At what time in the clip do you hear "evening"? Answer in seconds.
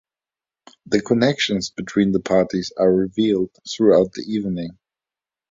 4.23-4.79